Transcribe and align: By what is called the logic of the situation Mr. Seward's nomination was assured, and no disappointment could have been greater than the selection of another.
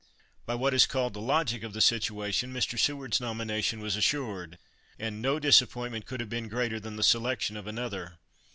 By 0.47 0.55
what 0.55 0.73
is 0.73 0.87
called 0.87 1.13
the 1.13 1.21
logic 1.21 1.61
of 1.61 1.73
the 1.73 1.79
situation 1.79 2.51
Mr. 2.51 2.75
Seward's 2.79 3.21
nomination 3.21 3.81
was 3.81 3.95
assured, 3.95 4.57
and 4.97 5.21
no 5.21 5.37
disappointment 5.37 6.07
could 6.07 6.19
have 6.21 6.27
been 6.29 6.47
greater 6.47 6.79
than 6.79 6.95
the 6.95 7.03
selection 7.03 7.55
of 7.55 7.67
another. 7.67 8.17